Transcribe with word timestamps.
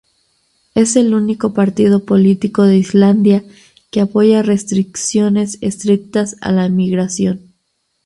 Es 0.73 0.95
el 0.95 1.13
único 1.13 1.53
partido 1.53 2.03
político 2.05 2.63
de 2.63 2.77
Islandia 2.77 3.43
que 3.91 4.01
apoya 4.01 4.41
restricciones 4.41 5.59
estrictas 5.61 6.37
a 6.41 6.51
la 6.51 6.65
inmigración. 6.65 7.53